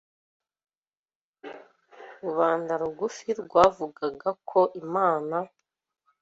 Rubanda 2.25 2.73
rugufi 2.81 3.29
rwavugaga 3.41 4.29
ko 4.49 4.61
Imana 4.83 5.37